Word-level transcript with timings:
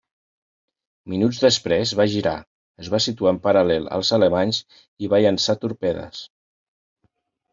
Minuts 1.11 1.41
després 1.43 1.91
va 1.99 2.07
girar, 2.13 2.33
es 2.83 2.89
va 2.95 3.01
situar 3.07 3.33
en 3.35 3.39
paral·lel 3.43 3.85
als 3.97 4.11
alemanys 4.19 4.61
i 5.07 5.11
va 5.15 5.19
llançar 5.27 5.57
torpedes. 5.67 6.23